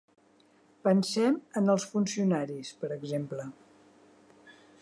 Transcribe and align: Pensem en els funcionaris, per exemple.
Pensem 0.87 1.37
en 1.61 1.73
els 1.75 1.87
funcionaris, 1.91 2.75
per 2.81 2.93
exemple. 2.99 3.49